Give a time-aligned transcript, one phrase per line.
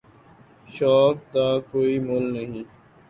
[0.73, 2.63] شوق دا کوئ مُل نہیں۔